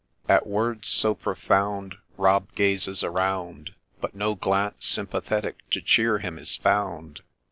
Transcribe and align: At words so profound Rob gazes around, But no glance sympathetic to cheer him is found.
At 0.27 0.47
words 0.47 0.87
so 0.87 1.13
profound 1.13 1.93
Rob 2.17 2.55
gazes 2.55 3.03
around, 3.03 3.75
But 3.99 4.15
no 4.15 4.33
glance 4.33 4.87
sympathetic 4.87 5.57
to 5.69 5.79
cheer 5.79 6.17
him 6.17 6.39
is 6.39 6.55
found. 6.55 7.21